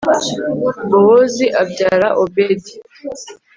bowozi 0.89 1.45
abyara 1.61 2.07
obedi 2.23 2.73